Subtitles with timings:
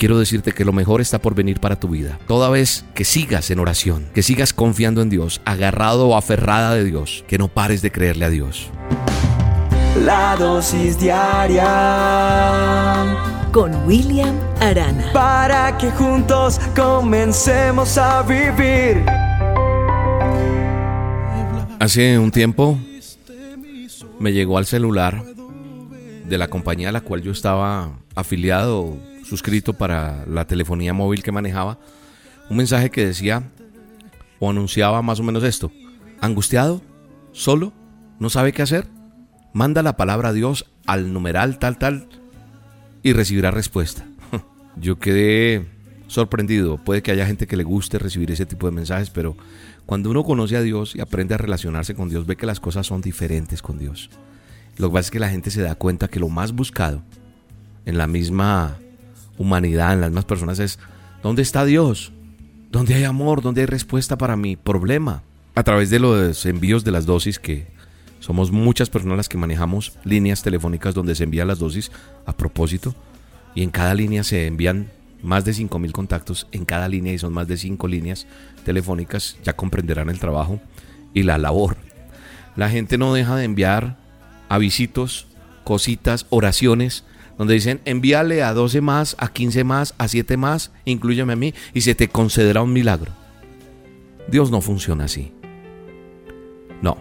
[0.00, 2.18] quiero decirte que lo mejor está por venir para tu vida.
[2.26, 6.84] Toda vez que sigas en oración, que sigas confiando en Dios, agarrado o aferrada de
[6.84, 8.70] Dios, que no pares de creerle a Dios.
[10.02, 11.66] La dosis diaria
[13.52, 15.04] con William Arana.
[15.12, 19.04] Para que juntos comencemos a vivir.
[21.78, 22.78] Hace un tiempo
[24.18, 25.22] me llegó al celular
[26.26, 28.96] de la compañía a la cual yo estaba afiliado
[29.30, 31.78] suscrito para la telefonía móvil que manejaba,
[32.50, 33.44] un mensaje que decía
[34.40, 35.70] o anunciaba más o menos esto.
[36.20, 36.82] ¿Angustiado?
[37.30, 37.72] ¿Solo?
[38.18, 38.88] ¿No sabe qué hacer?
[39.52, 42.08] Manda la palabra a Dios al numeral tal tal
[43.04, 44.04] y recibirá respuesta.
[44.76, 45.64] Yo quedé
[46.08, 46.78] sorprendido.
[46.78, 49.36] Puede que haya gente que le guste recibir ese tipo de mensajes, pero
[49.86, 52.84] cuando uno conoce a Dios y aprende a relacionarse con Dios, ve que las cosas
[52.84, 54.10] son diferentes con Dios.
[54.76, 57.04] Lo que pasa es que la gente se da cuenta que lo más buscado
[57.86, 58.76] en la misma
[59.40, 60.78] humanidad, en las más personas, es
[61.22, 62.12] ¿dónde está Dios?
[62.70, 63.40] ¿Dónde hay amor?
[63.40, 65.22] ¿Dónde hay respuesta para mi problema?
[65.54, 67.66] A través de los envíos de las dosis, que
[68.20, 71.90] somos muchas personas las que manejamos líneas telefónicas donde se envían las dosis
[72.26, 72.94] a propósito,
[73.54, 74.90] y en cada línea se envían
[75.22, 78.26] más de 5.000 contactos en cada línea y son más de 5 líneas
[78.64, 80.60] telefónicas, ya comprenderán el trabajo
[81.14, 81.78] y la labor.
[82.56, 83.96] La gente no deja de enviar
[84.50, 85.26] avisitos,
[85.64, 87.04] cositas, oraciones
[87.40, 91.54] donde dicen envíale a 12 más, a 15 más, a 7 más, incluyeme a mí
[91.72, 93.12] y se te concederá un milagro.
[94.28, 95.32] Dios no funciona así.
[96.82, 96.98] No.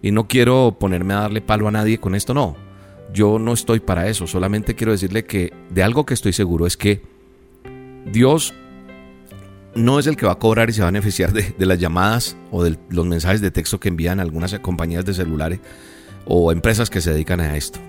[0.00, 2.54] Y no quiero ponerme a darle palo a nadie con esto, no.
[3.12, 6.76] Yo no estoy para eso, solamente quiero decirle que de algo que estoy seguro es
[6.76, 7.02] que
[8.12, 8.54] Dios
[9.74, 11.80] no es el que va a cobrar y se va a beneficiar de, de las
[11.80, 15.58] llamadas o de los mensajes de texto que envían algunas compañías de celulares
[16.26, 17.80] o empresas que se dedican a esto.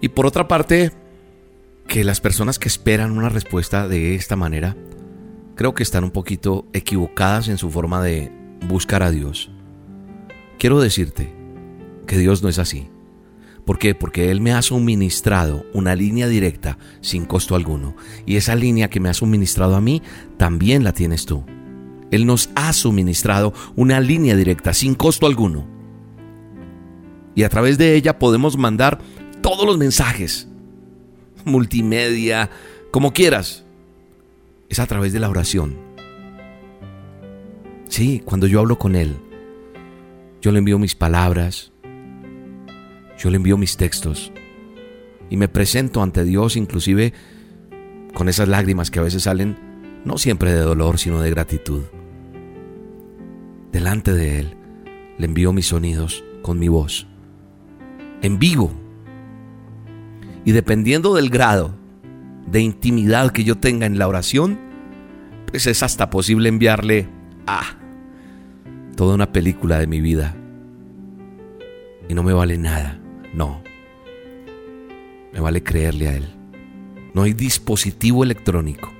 [0.00, 0.92] Y por otra parte,
[1.88, 4.76] que las personas que esperan una respuesta de esta manera,
[5.54, 8.32] creo que están un poquito equivocadas en su forma de
[8.68, 9.50] buscar a Dios.
[10.58, 11.32] Quiero decirte
[12.06, 12.88] que Dios no es así.
[13.64, 13.94] ¿Por qué?
[13.94, 17.96] Porque Él me ha suministrado una línea directa sin costo alguno.
[18.24, 20.02] Y esa línea que me ha suministrado a mí,
[20.36, 21.44] también la tienes tú.
[22.12, 25.66] Él nos ha suministrado una línea directa sin costo alguno.
[27.34, 29.00] Y a través de ella podemos mandar
[29.42, 30.48] todos los mensajes
[31.46, 32.50] multimedia,
[32.90, 33.64] como quieras.
[34.68, 35.76] Es a través de la oración.
[37.88, 39.16] Sí, cuando yo hablo con Él,
[40.42, 41.72] yo le envío mis palabras,
[43.16, 44.32] yo le envío mis textos
[45.30, 47.12] y me presento ante Dios inclusive
[48.12, 49.56] con esas lágrimas que a veces salen
[50.04, 51.82] no siempre de dolor, sino de gratitud.
[53.72, 54.56] Delante de Él
[55.18, 57.06] le envío mis sonidos con mi voz,
[58.22, 58.72] en vivo,
[60.46, 61.74] y dependiendo del grado
[62.46, 64.60] de intimidad que yo tenga en la oración,
[65.50, 67.08] pues es hasta posible enviarle
[67.48, 67.76] a
[68.94, 70.36] toda una película de mi vida.
[72.08, 73.00] Y no me vale nada,
[73.34, 73.60] no.
[75.32, 76.28] Me vale creerle a Él.
[77.12, 78.92] No hay dispositivo electrónico,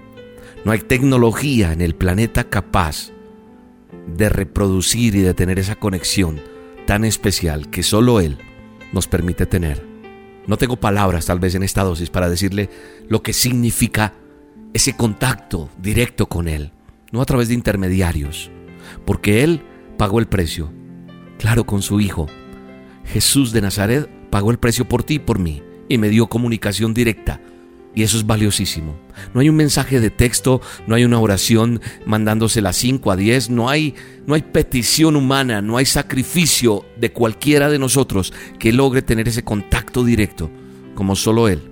[0.65, 3.13] no hay tecnología en el planeta capaz
[4.17, 6.41] de reproducir y de tener esa conexión
[6.89, 8.37] tan especial que solo Él
[8.93, 9.96] nos permite tener.
[10.47, 12.71] No tengo palabras tal vez en esta dosis para decirle
[13.09, 14.15] lo que significa
[14.73, 16.73] ese contacto directo con Él,
[17.11, 18.51] no a través de intermediarios,
[19.05, 19.63] porque Él
[19.97, 20.73] pagó el precio,
[21.39, 22.27] claro, con su Hijo.
[23.05, 26.95] Jesús de Nazaret pagó el precio por ti y por mí y me dio comunicación
[26.95, 27.41] directa
[27.97, 28.95] y eso es valiosísimo.
[29.33, 33.71] No hay un mensaje de texto, no hay una oración mandándosela 5 a 10, no
[33.71, 33.95] hay,
[34.27, 39.45] no hay petición humana, no hay sacrificio de cualquiera de nosotros que logre tener ese
[39.45, 40.51] contacto directo,
[40.95, 41.63] como solo Él.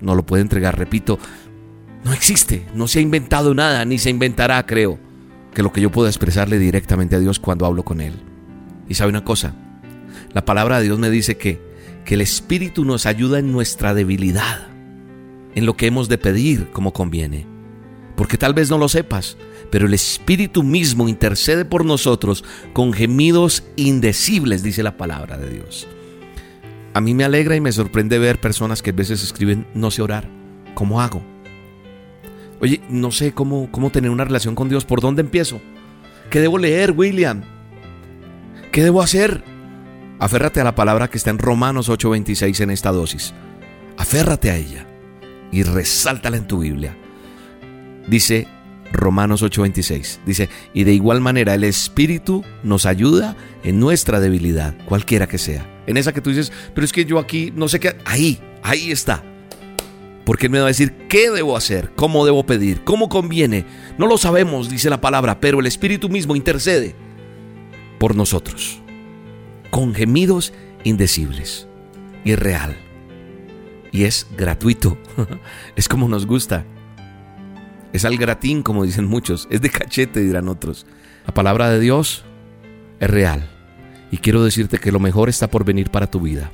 [0.00, 1.18] No lo puede entregar, repito,
[2.04, 4.98] no existe, no se ha inventado nada, ni se inventará, creo,
[5.52, 8.14] que lo que yo pueda expresarle directamente a Dios cuando hablo con Él.
[8.88, 9.54] Y sabe una cosa,
[10.32, 11.60] la palabra de Dios me dice que,
[12.06, 14.75] que el Espíritu nos ayuda en nuestra debilidad
[15.56, 17.46] en lo que hemos de pedir como conviene.
[18.14, 19.36] Porque tal vez no lo sepas,
[19.70, 25.88] pero el Espíritu mismo intercede por nosotros con gemidos indecibles, dice la palabra de Dios.
[26.94, 30.02] A mí me alegra y me sorprende ver personas que a veces escriben, no sé
[30.02, 30.28] orar,
[30.74, 31.22] ¿cómo hago?
[32.60, 35.60] Oye, no sé cómo, cómo tener una relación con Dios, ¿por dónde empiezo?
[36.30, 37.42] ¿Qué debo leer, William?
[38.72, 39.42] ¿Qué debo hacer?
[40.18, 43.34] Aférrate a la palabra que está en Romanos 8:26 en esta dosis.
[43.98, 44.85] Aférrate a ella
[45.52, 46.96] y resáltala en tu Biblia.
[48.06, 48.46] Dice
[48.92, 50.20] Romanos 8:26.
[50.24, 55.66] Dice, y de igual manera el Espíritu nos ayuda en nuestra debilidad, cualquiera que sea.
[55.86, 58.90] En esa que tú dices, pero es que yo aquí no sé qué, ahí, ahí
[58.90, 59.22] está.
[60.24, 63.64] Porque Él me va a decir qué debo hacer, cómo debo pedir, cómo conviene.
[63.96, 66.96] No lo sabemos, dice la palabra, pero el Espíritu mismo intercede
[68.00, 68.80] por nosotros,
[69.70, 70.52] con gemidos
[70.82, 71.68] indecibles.
[72.24, 72.76] Y real.
[73.92, 74.98] Y es gratuito.
[75.76, 76.64] es como nos gusta.
[77.92, 79.48] Es al gratín, como dicen muchos.
[79.50, 80.86] Es de cachete, dirán otros.
[81.26, 82.24] La palabra de Dios
[83.00, 83.48] es real.
[84.10, 86.50] Y quiero decirte que lo mejor está por venir para tu vida.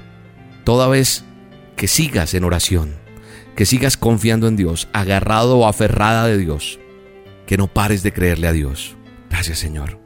[0.64, 1.24] Toda vez
[1.76, 2.94] que sigas en oración,
[3.56, 6.78] que sigas confiando en Dios, agarrado o aferrada de Dios,
[7.46, 8.96] que no pares de creerle a Dios.
[9.28, 10.01] Gracias Señor.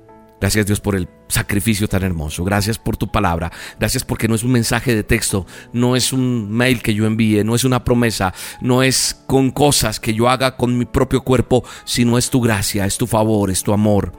[0.47, 2.45] Gracias Dios por el sacrificio tan hermoso.
[2.45, 3.51] Gracias por tu palabra.
[3.81, 7.43] Gracias porque no es un mensaje de texto, no es un mail que yo envíe,
[7.43, 11.65] no es una promesa, no es con cosas que yo haga con mi propio cuerpo,
[11.85, 14.13] sino es tu gracia, es tu favor, es tu amor,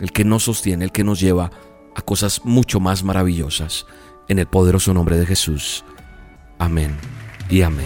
[0.00, 1.50] el que nos sostiene, el que nos lleva
[1.94, 3.84] a cosas mucho más maravillosas.
[4.26, 5.84] En el poderoso nombre de Jesús.
[6.58, 6.96] Amén
[7.50, 7.84] y amén.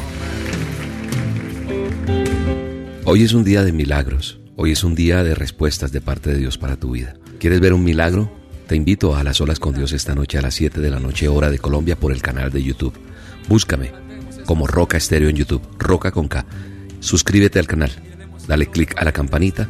[3.05, 4.39] Hoy es un día de milagros.
[4.55, 7.17] Hoy es un día de respuestas de parte de Dios para tu vida.
[7.39, 8.29] ¿Quieres ver un milagro?
[8.67, 11.29] Te invito a las olas con Dios esta noche a las 7 de la noche
[11.29, 12.99] hora de Colombia por el canal de YouTube.
[13.49, 13.93] Búscame
[14.45, 16.45] como Roca Estéreo en YouTube, Roca con K.
[16.99, 17.93] Suscríbete al canal,
[18.49, 19.69] dale click a la campanita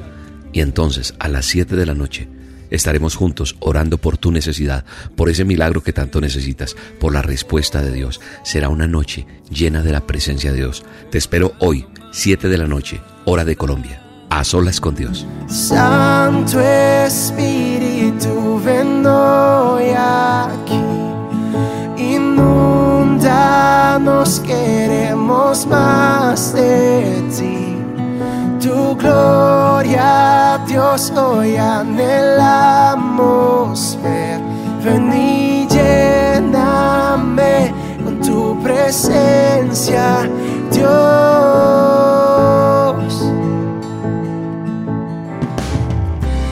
[0.50, 2.26] y entonces a las 7 de la noche
[2.70, 7.82] estaremos juntos orando por tu necesidad, por ese milagro que tanto necesitas, por la respuesta
[7.82, 8.18] de Dios.
[8.44, 10.86] Será una noche llena de la presencia de Dios.
[11.10, 15.26] Te espero hoy, 7 de la noche, hora de Colombia a solas con Dios.
[15.48, 20.80] Santo Espíritu, ven hoy aquí.
[21.96, 23.28] Inundanos,
[24.40, 27.76] queremos más de ti.
[28.60, 33.08] Tu gloria, Dios, hoy anhelamos
[34.02, 34.40] ver.
[34.84, 37.72] Ven y lléname
[38.04, 40.28] con tu presencia,
[40.70, 41.77] Dios.